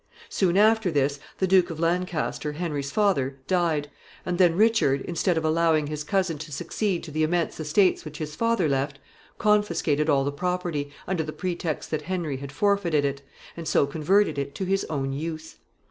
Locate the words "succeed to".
6.51-7.11